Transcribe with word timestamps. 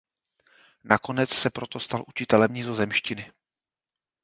Nakonec 0.83 1.29
se 1.29 1.49
proto 1.49 1.79
stal 1.79 2.03
učitelem 2.07 2.53
nizozemštiny. 2.53 3.31